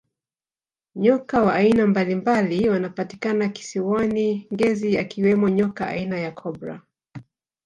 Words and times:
nyoka 0.95 1.41
wa 1.41 1.53
aina 1.53 1.87
mbalimbali 1.87 2.69
wanapatikana 2.69 3.49
kisiwani 3.49 4.47
ngezi 4.53 4.97
akiwemo 4.97 5.49
nyoka 5.49 5.87
aina 5.87 6.19
ya 6.19 6.31
cobra 6.31 6.81